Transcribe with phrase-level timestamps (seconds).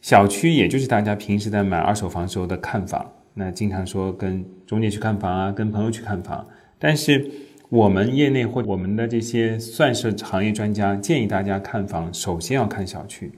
[0.00, 6.46] 小区也就是大家平时在买二手房时候的看房，那经常说跟中介去看房啊，跟朋友去看房。
[6.78, 7.30] 但是
[7.68, 13.30] 我们业内或我们的这些算是行业专家建议大家看房，首先要看小区。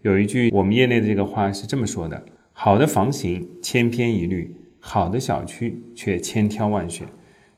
[0.00, 7.06] 有一句我们业内的这个话是这么说的：好的房型千篇一律，好的小区却千挑万选。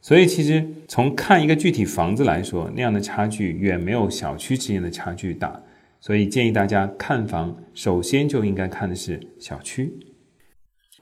[0.01, 5.63] 所以其实从看一个具体房子来说，那样的差距远没有小区之间的差距大。
[6.01, 9.93] 所以建议大家看房，首先就应该看的是小区。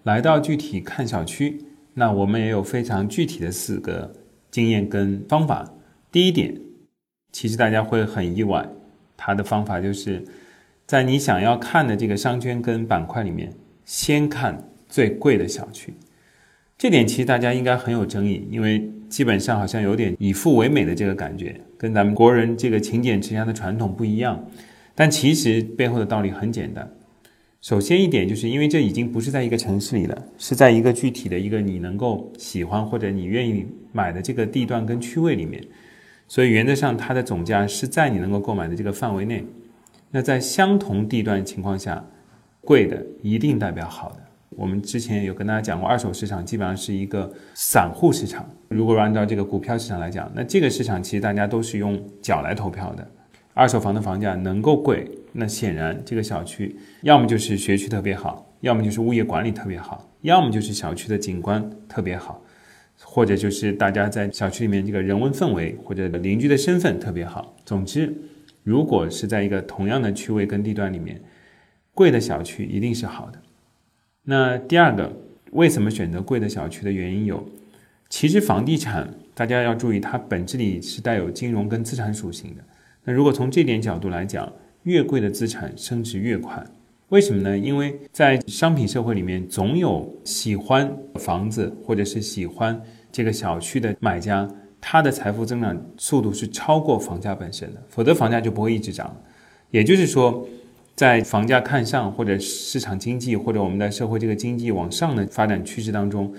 [0.03, 1.65] 来到具体看小区，
[1.95, 4.15] 那我们也有非常具体的四个
[4.51, 5.75] 经验跟方法。
[6.11, 6.59] 第一点，
[7.33, 8.69] 其实大家会很意外，
[9.17, 10.25] 它的方法就是
[10.87, 13.53] 在你想要看的这个商圈跟板块里面，
[13.85, 15.93] 先看最贵的小区。
[16.79, 24.49] 这点其实大家应该很有争议，因为基本上好像有点以富为美的这个感觉，跟咱们国人这个勤俭持家的传统不一样。
[24.97, 26.91] 但其实背后的道理很简单。
[27.61, 35.63] 首先一点，就是因为这已经不是在一个城市里了，是在一个具体的一个你能够喜欢或者你愿意买的这个地段跟区位里面，
[36.27, 39.45] 所以原则上它的总价是在你能够购买的这个范围内。
[40.11, 42.05] 那在相同地段情况下，
[42.61, 44.23] 贵的一定代表好的。
[44.51, 48.49] 我们之前有跟大家讲过，二手市场基本上是一个散户市场。
[48.69, 53.07] 如果按照这个股票市场来讲，那这个市场其实大家都是用脚来投票的。
[53.57, 62.43] 二手房的房价能够贵，那显然这个小区要么就是学区特别好，要么就是物业管理特别好，要么就是小区的景观特别好，
[63.03, 67.57] 或者就是大家在小区里面这个人文氛围或者邻居的身份特别好。
[67.65, 68.15] 总之，
[68.63, 71.23] 如果是在一个同样的区位跟地段里面，
[71.95, 73.41] 贵的小区一定是好的。
[74.25, 75.11] 那第二个，
[75.53, 77.49] 为什么选择贵的小区的原因有，
[78.11, 82.63] 其实房地产大家要注意，它本质里是带有金融跟资产属性的。
[83.09, 86.61] 那如果从这点角度来讲，越贵的资产升值越快，
[87.11, 87.57] 为什么呢？
[87.57, 94.49] 因为在商品社会里面，总有喜欢房子或者是喜欢这个小区的买家，
[94.81, 99.17] 他的财富增长速度是超过房价本身的，否则房价就不会一直涨。
[99.71, 100.45] 也就是说，
[100.97, 106.35] 在房价看上或者市场经济或者我们的社会这个经济往上的发展趋势当中，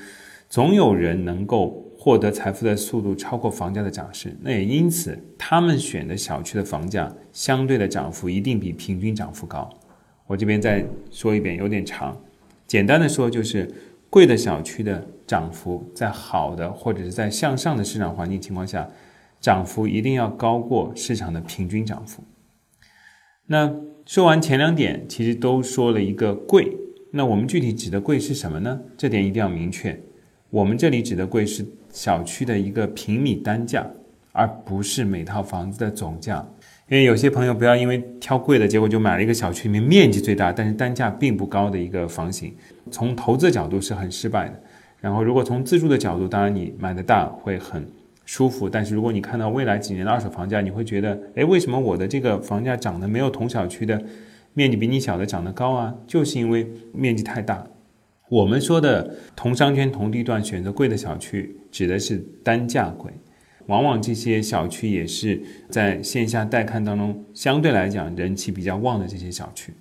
[0.50, 1.86] 总有人能够。
[2.08, 9.70] 获得财富的速度超过房价的涨势，那也因此他们选的小区的房价相对的涨幅一定比平均涨幅高。
[10.26, 12.18] 我这边再说一遍，有点长，
[12.66, 13.70] 简单的说就是
[14.10, 18.90] 贵的小区的涨幅在好的或者是在向上的市场环境情况下，
[19.42, 22.24] 涨幅一定要高过市场的平均涨幅。
[23.48, 23.76] 那
[24.06, 26.78] 说完前两点，其实都说了一个贵，
[27.12, 28.80] 那我们具体指的贵是什么呢？
[28.96, 30.02] 这点一定要明确，
[30.50, 31.66] 我们这里指的贵是。
[31.90, 33.84] 小区的一个平米单价，
[34.32, 36.48] 而不是每套房子的总价。
[36.88, 42.54] 因为有些朋友不要因为挑贵的，结果就买了一个小区里面面积最大，但是单价并不高的一个房型，
[42.92, 44.62] 从投资角度是很失败的。
[45.02, 47.84] 然后，如果从自住的角度，当然你买的大会很
[48.26, 54.00] 舒服，但是如果你看到未来几年的二手房价，你会觉得，哎，为什么我的这个房价涨得没有同小区的
[54.54, 55.96] 面积比你小的涨得高啊？
[56.06, 57.66] 就是因为面积太大。
[58.30, 63.12] 我们说的同商圈同地段选择贵的小区，指的是单价贵。
[63.68, 69.74] 往往这些小区也是在线下带看当中相对来讲人气比较旺的这些小区。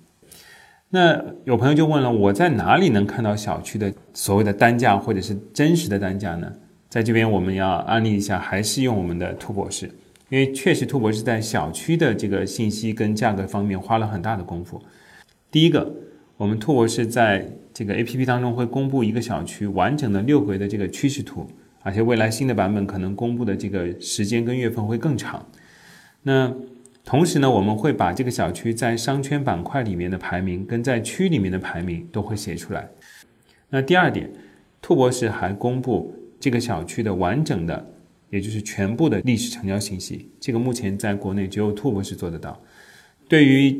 [0.89, 6.53] 那有朋友就问了，我在哪里能看到小区的所谓的单价或者是真实的单价呢？
[6.89, 9.87] 在这边我们要安利一下，还是用我们的兔博士，
[10.29, 14.81] 因为确实兔博士在小区的这个信息跟价格方面花了很大的功夫。
[15.51, 15.93] 第一个，
[16.37, 17.49] 我们兔博士在。
[17.77, 21.45] 这个 A P P 当中会公布一个小区完整的六个月的这个趋势图，
[21.83, 25.45] 而且未来新的版本可能公布的这个时间跟月份会更长。
[26.23, 26.51] 那
[27.05, 32.89] 同时呢，我们会把这个小区在商圈板块里面的排名跟在区里面的排名都会写出来。
[33.69, 34.27] 那第二点，
[34.81, 37.87] 兔博士还公布这个小区的完整的，
[38.31, 40.27] 也就是全部的历史成交信息。
[40.39, 42.59] 这个目前在国内只有兔博士做得到。
[43.29, 43.79] 对于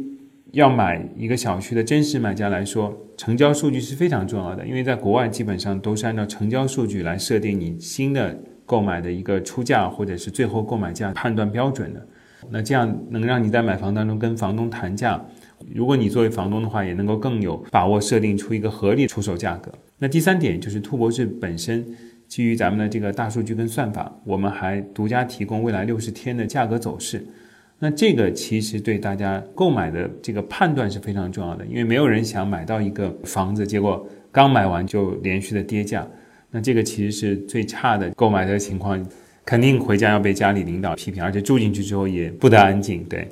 [0.54, 12.08] 要买一个小区的真实买家来说，成交数据是非常重要的，因为在国外基本上都是按照成交数据来设定你新的购买的一个出价或者是最后购买价判断标准的。
[12.50, 15.24] 那这样能让你在买房当中跟房东谈价，
[15.74, 19.72] 如果你作为房东的话，也能够更有把握设定出一个合理出售价格。
[19.98, 21.86] 那第三点就是兔博士本身
[22.28, 27.26] 基于咱们的这个大数据跟算法，我们还独家提供未来六十天的价格走势。
[27.80, 36.08] 那这个其实对大家购买的这个判断是非常重要的，因为没有人想买到一个房子，结果刚买完就连续的跌价，
[36.50, 39.06] 那这个其实是最差的购买的情况，
[39.46, 43.04] 肯定回家要被家里领导批评，而且住进去之后也不得安静。
[43.04, 43.28] 对，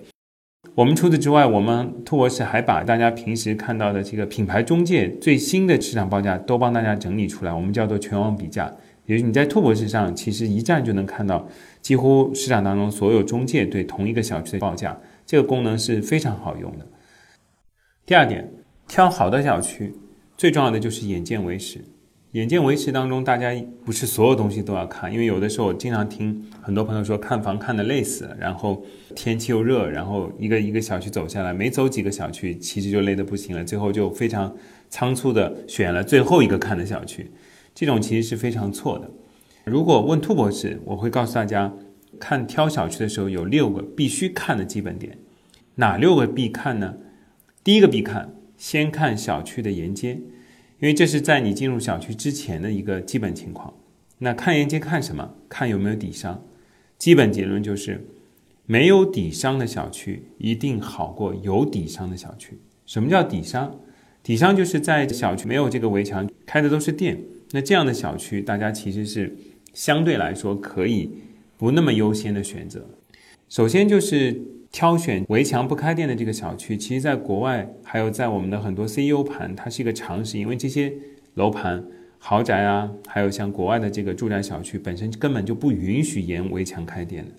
[0.75, 8.71] 我们除此之外，我们兔博士还把大家平时看到的这个品牌中介最新的市场报价都帮大家整理出来，我们叫做全网比价。
[9.05, 11.47] 也就是你在兔博士上，其实一站就能看到
[11.81, 16.87] 几乎市场当中所有中介对同一个小区的报价，这个功能是非常好用的。
[18.05, 18.51] 第二点，
[18.87, 19.93] 挑好的小区，
[20.37, 21.83] 最重要的就是眼见为实。
[22.31, 23.55] 眼见为实当中，大家
[23.85, 28.83] 不是所有东西都要看，因为有的时候我经常听很多朋友说看房看的累死了，然后
[29.15, 34.53] 天气又热，然后一个一个小区走下来，没走几个小区，其实就累得不行了，最后就非常
[34.89, 37.31] 仓促的选了最后一个看的小区，
[37.75, 39.11] 这种其实是非常错的。
[39.65, 41.73] 如果问兔博士，我会告诉大家，
[42.19, 45.19] 看挑小区的时候有六个必须看的基本点，
[45.75, 46.95] 哪六个必看呢？
[47.63, 50.21] 第一个必看，先看小区的沿街。
[50.79, 53.73] 因为这是在你进入小区之前的一个基本情况。
[54.19, 55.33] 那看沿街看什么？
[55.49, 56.45] 看有没有底商。
[56.97, 58.05] 基本结论就是，
[58.65, 62.59] 没有底商的小区一定好过有底商的小区。
[62.85, 63.79] 什么叫底商？
[64.21, 67.19] 底商就是在小区没有这个围墙，开的都是店。
[67.55, 69.33] 那这样的小区，大家其实是
[69.73, 71.09] 相对来说可以
[71.57, 72.85] 不那么优先的选择。
[73.47, 74.41] 首先就是。
[74.71, 80.91] 挑选围墙不开店的这个小区，其实在国外还有在我们的很多 CEO 盘，它是一个常识，因为这些
[81.35, 81.81] 楼盘、
[82.17, 87.31] 豪宅啊，还有像国外的这个住宅小区，本身根本就不允许沿围墙开店的。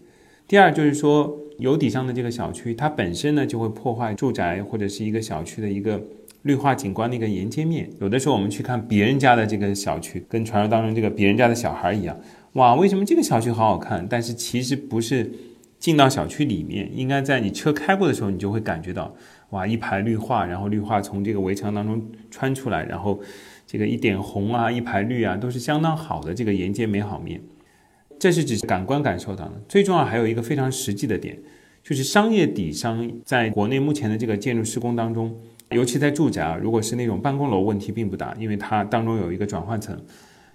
[0.48, 6.02] 第二就是说，有底商的这个小区，它本身呢就会破坏住宅或者是一个小区的一个
[6.46, 7.90] 绿化景观的一个沿街面。
[8.00, 12.18] 有的时候我们去看别人家的这个小区，跟传说当中这个别人家的小孩一样，
[12.54, 14.06] 哇，为什么这个小区好好看？
[14.08, 15.30] 但是其实不是。
[15.78, 19.14] 进到小区里面，应该在你车开过的时候，你就会感觉到，
[19.50, 23.20] 哇，一排绿化，然后绿化从这个围墙当中穿出来，然后
[23.66, 27.42] 这个一点红啊，一排绿啊，都是相当好的这个沿街美好面。
[28.18, 29.60] 这是只是感官感受到的。
[29.68, 31.38] 最重要还有一个非常实际的点，
[31.84, 35.36] 就是商业底商在国内目前的这个建筑施工当中，
[35.70, 39.98] 尤其在住宅啊，如果是那种办公楼，问题并不大，因为它当中有一个转换层，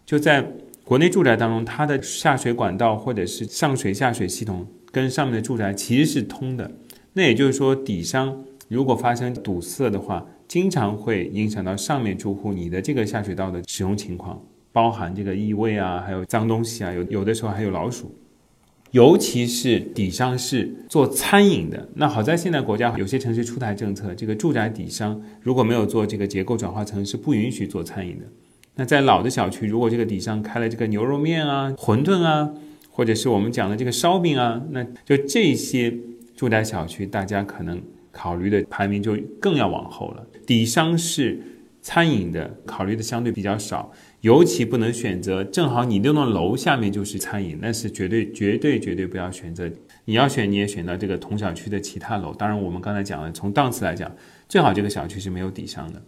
[0.05, 0.45] 就在
[0.83, 4.67] 国内住宅当中，它的下水管道或者是上水下水系统。
[4.93, 6.69] 跟上面的住宅其实是通的，
[7.13, 14.43] 那也就是说，底商如果发生堵塞的话，经常会影响到上面住户你的这个下水道的使用情况，
[14.73, 18.13] 包含这个异味啊，还有脏东西啊，有有的时候还有老鼠，
[18.91, 28.25] 尤其是底商是做餐饮的，那好在现在国家有些城市出台政策，这个住宅底商如果没有做这个结构转化层，是不允许做餐饮的。
[28.75, 32.49] 那在老的小区，如果这个底商开了这个牛肉面啊、馄饨啊。
[32.93, 35.91] 或者是我们讲的这个烧饼啊，那就这些
[36.35, 40.27] 住宅小区，大家可能考虑的排名就更要往后了。
[40.45, 41.41] 底商是
[41.81, 43.91] 餐饮的，考虑的相对比较少，
[44.21, 49.69] 尤其不能选择正好你那栋楼下面就是餐饮，那是绝对绝对绝对不要选择。
[50.05, 52.33] 你要选，你也选到这个同小区的其他楼。
[52.33, 54.15] 当然，我们刚才讲了，从档次来讲，
[54.47, 56.01] 最好这个小区是没有底商的。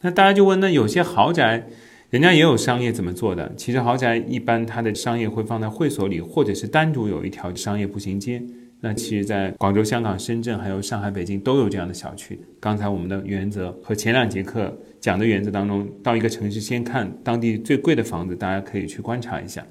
[0.00, 1.66] 那大家就问，那有些豪宅？
[2.10, 3.54] 人家也有商业怎么做的？
[3.56, 8.42] 其实豪宅一般它的商业会放在会所里，或者是单独有一条商业步行街。
[8.82, 12.40] 那其实，在广州、香港、深圳，还有上海、北京都有这样的小区。
[12.58, 19.66] 刚才我们的原则和前两节课讲的原则当中，到一个城市先看当地最贵的房子，大家可以去观察一下，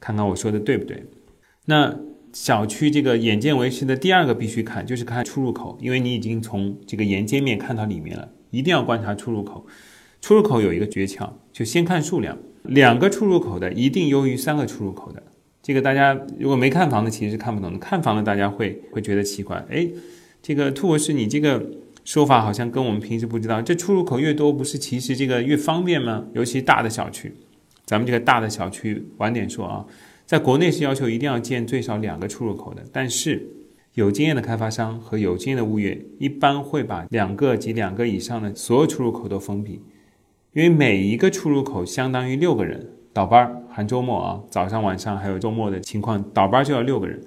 [0.00, 1.04] 看看我说的对不对。
[1.66, 1.96] 那
[2.32, 9.64] 小区这个眼见为实的第二个必须看，就是看出入口，因为你已经从这个沿街面看到里面了，一定要观察出入口。
[10.20, 15.22] 出入口有一个诀窍，就先看数量，两个出入口的一定优于三个出入口的。
[15.68, 17.78] 这个大家如果没看房的，其实是看不懂的。
[17.78, 19.86] 看房的大家会会觉得奇怪，哎，
[20.40, 21.62] 这个兔博士，你这个
[22.06, 26.24] 说法好像跟我们平时不知道，这出入口越多，不是其实这个越方便吗？
[26.32, 27.34] 尤其大的小区，
[27.84, 29.84] 咱们这个大的小区晚点说啊，
[30.24, 33.46] 在国内是要求一定要建最少两个出入口的，但是
[33.92, 39.82] 有经验的开发商和有经验的物业一般会把两个及两个以上的所有出入口都封闭。
[40.54, 47.20] 因为每一个出入口相当于六个人倒班儿，含周末啊，早上、晚上还有周末的情况，倒班就要六个人。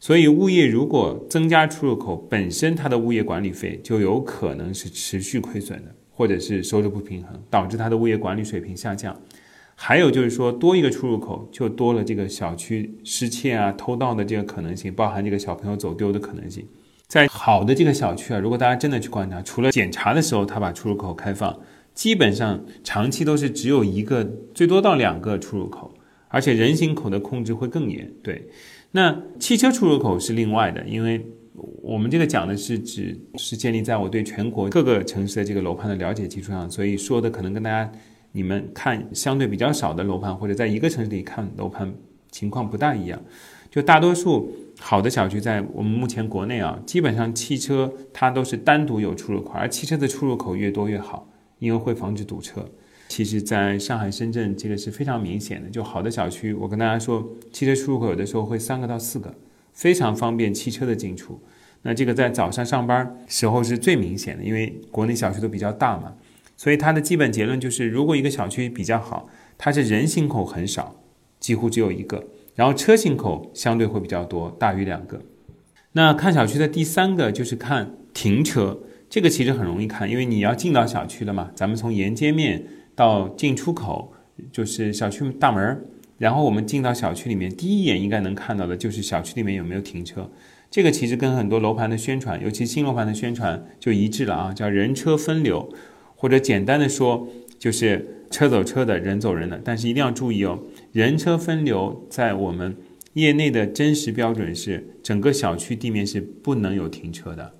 [0.00, 9.16] 所以物业如果增加出入口，本身它的物业管理费就有可能是持续亏损的，或者是收入不平衡，导致它的物业管理水平下降。
[9.76, 16.66] 还有就是说，多一个出入口就多了这个小区失窃啊、偷盗的这个可能性，包含这个小朋友走丢的可能性。
[17.06, 21.56] 在好的这个小区啊，如果大家真的去观察，除了检查的时候他把出入口开放。
[21.96, 24.22] 基本上长期都是只有一个，
[24.54, 25.92] 最多到两个出入口，
[26.28, 28.12] 而且人行口的控制会更严。
[28.22, 28.46] 对，
[28.92, 31.26] 那汽车出入口是另外的，因为
[31.82, 37.90] 我们这个讲的是指是建立在我对全国各个城市的这个楼盘的了解基础上，所以说的可能跟大家
[38.32, 41.90] 你们看相对比较少的楼盘或者在一个城市里看楼盘
[42.30, 43.18] 情况不大一样。
[43.70, 52.68] 就大多数好的小区在我们目前国内啊，基本上汽车它都是单独有出入口，而汽车的出入口越多越好，因为会防止堵车。
[53.08, 55.70] 其实，在上海、深圳，这个是非常明显的。
[55.70, 59.32] 就好的小区，我跟大家说，汽车出入口有的时候会三个到四个，
[59.72, 61.40] 非常方便汽车的进出。
[61.82, 66.14] 那这个在早上上班时候是最明显的，因为国内小区都比较大嘛。
[66.56, 70.96] 所以它的基本结论就是，如果一个小区比较好，它是人行口很少，
[71.38, 72.24] 几乎只有一个，
[72.56, 75.20] 然后车行口相对会比较多，大于两个。
[75.92, 78.80] 那看小区的第三个就是看停车，
[79.16, 82.62] 这个其实很容易看，因为你要进到小区了嘛，咱们从沿街面。
[82.94, 84.12] 到进出口
[84.52, 85.86] 就是小区大门
[86.18, 90.30] 然后我们进到小区里面，第一眼应该能看到的就是小区里面有没有停车。
[90.70, 95.72] 这个其实跟很多楼盘的宣传，尤其新楼盘的宣传就一致了啊，叫人车分流，
[96.14, 97.26] 或者简单的说
[97.58, 99.58] 就是车走车的，人走人的。
[99.64, 100.58] 但是一定要注意哦，
[100.92, 102.76] 人车分流在我们
[103.14, 107.54] 业内的真实标准是，整个小区地面是不能有停车的。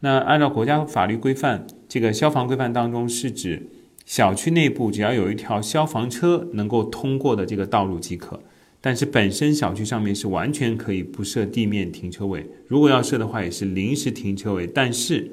[0.00, 3.68] 那按照国家法律规范，这个消防规范当中是指。
[4.06, 8.42] 小区内部只要有一条消防车能够通过的这个道路即可，
[8.80, 15.30] 但是本身小区上面是完全可以不设地面停车位，如果要设的话也是临时停车位，但是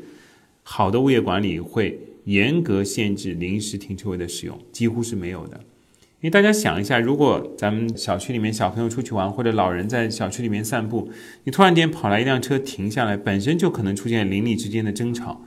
[0.62, 5.62] 好的物业管理会严格限制临时停车位的使用，几乎是没有的。
[6.22, 11.12] 因为大家想一下，如果咱们小区里面小朋友出去玩，或者老人在小区里面散步，
[11.43, 15.41] 你突然间跑来一辆车停下来，本身就可能出现邻里之间的争吵，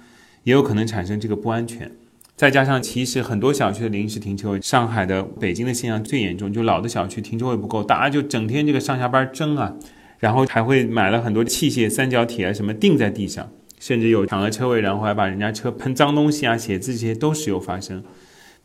[0.44, 1.90] 也有可能产生这个不安全。
[2.37, 9.75] 再加上，其实很多小区的临时停车位，上海的、北京的现象最严重，就老的小区停车位不够，大家就整天这个上下班争啊，
[10.20, 18.04] 然后还会买了很多器械、三角铁啊什么钉在地上，甚至有抢了车位，然后还把人家车喷脏东西啊、写字这些都时有发生。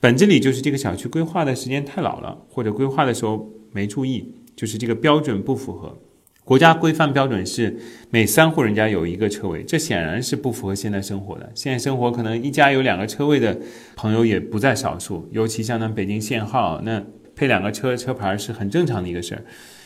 [0.04, 5.98] 本质里就是这个小区规划的时间太老了，或者规划的时候没注意，就是这个标准不符合。
[6.44, 7.78] 国家规范标准是
[8.10, 11.50] 每三户人家有一个车位，这显然是不符合现代生活的。
[11.56, 13.58] 现在生活可能一家有两个车位的
[13.96, 17.02] 朋友也不在少数，尤其像咱北京限号，那
[17.34, 19.46] 配两个车车牌是很正常的一个事儿。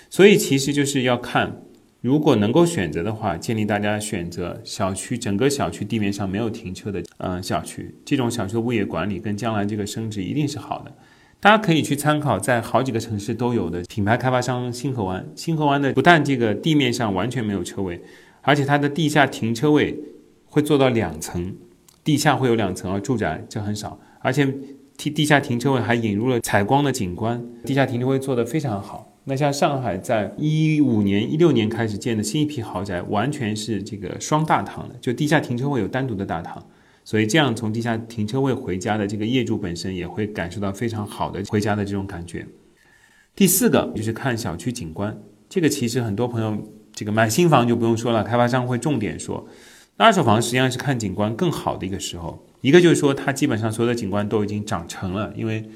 [0.10, 1.62] 所以其实就是要看，
[2.02, 10.94] 如果能够选择的话，建议大家选择小区整个小区地面上没有停车的，嗯，小区这种小区的物业管理跟将来这个升值一定是好的。
[11.40, 15.28] 大家可以去参考，在好几个城市都有的品牌开发商星河湾。
[15.36, 18.02] 星河湾的不但这个地面上完全没有车位，
[18.42, 20.00] 而且它的地下停车位
[20.46, 21.56] 会做到两层，
[22.04, 24.00] 地下会有两层啊，住宅这很少。
[24.20, 24.52] 而且
[24.98, 29.07] 地地下停车位还引入了采光的景观，地下停车位做得非常好。
[29.30, 36.66] 那像上海在一五年、一六年开始建的新一批豪宅，完全是这个双大堂的，就地下停车位有单独的大堂。
[37.04, 42.48] 所以，这样从地下停车位回家的这个业主本身也会感受到非常好的回家的这种感觉。
[43.36, 45.18] 第四个就是看小区景观，
[45.50, 46.58] 这个其实很多朋友
[46.94, 49.46] 这个买新房就不用说了，开发商会重点说，
[49.98, 52.48] 二手房实际上是看景观更好的一个时候。
[52.62, 55.70] 一个就是说，它基本上所有的景观都已经长成了，因为。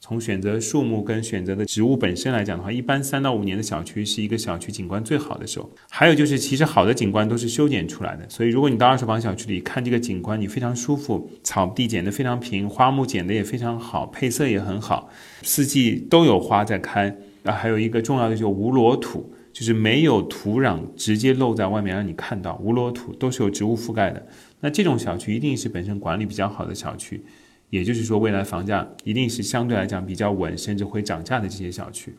[0.00, 5.68] 从选择树木跟选择的植物本身来讲的话，一般三到五年的小区是一个小区景观最好的时候。
[5.90, 15.10] 还有就是，其实好的景观都是修剪出来的，所以如果你到二手房小区里看这个景观，你非常舒服，草地剪得非常平，花木剪得也非常好，配色也很好，
[15.42, 17.16] 四季都有花在开。
[17.44, 24.26] 啊，还有一个重要的就是无裸土，就是没有土壤直接露在外面让你看到，无裸土都是有植物覆盖的。
[24.60, 27.24] 那这种小区一定是本身管理比较好的小区。
[27.70, 32.14] 也就是说，未来房价一定是相对来讲比较稳，甚至会涨价的这些小区，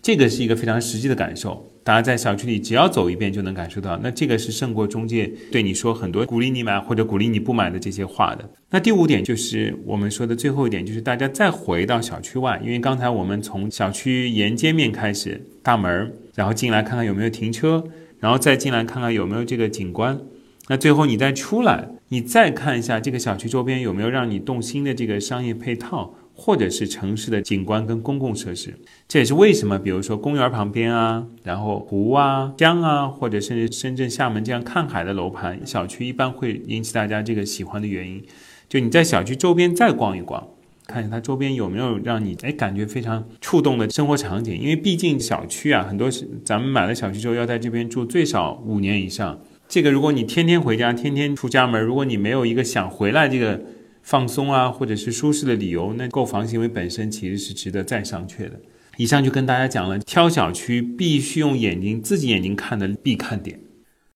[0.00, 1.70] 这个是一个非常实际的感受。
[1.82, 8.50] 大家在小区里只要走一遍就能感受到，那这个是胜过中介对你说很多鼓励你买或者鼓励你不买的这些话的。
[8.70, 17.84] 那第五点就是我们说的最后一点，就是大家再回到小区外，因为刚才我们从小区沿街面开始，大门，然后进来看看有没有停车，
[18.18, 20.20] 然后再进来看看有没有这个景观。
[20.68, 28.74] 那最后你再出来，你再看一下这个小区周边有没有让你动心的这个商业配套，或者是城市的景观跟公共设施。
[29.08, 38.22] 这也是为什么，比如说公园旁边啊，然后湖啊、江啊，或者甚至深圳、厦门这样看海的楼盘小区，一般会引起大家这个喜欢的原因。
[38.68, 40.46] 就你在小区周边再逛一逛，
[40.86, 44.56] 看一下它周边有没有让你哎感觉非常触动的生活场景。
[44.56, 49.40] 因为毕竟小区啊，很多是咱们买了小区之后要在这边住最少五年以上。
[49.68, 53.60] 这个，如果你天天回家，天天出家门，如果你没有一个想回来这个
[54.02, 58.60] 放松啊，或者是舒适的理由，那购房行为本身其实是值得再商榷的。
[58.96, 63.60] 以上就跟大家讲了，挑小区必须用眼睛自己眼睛看的必看点。